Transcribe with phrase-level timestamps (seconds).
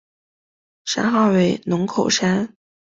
[0.85, 2.55] 山号为龙口山。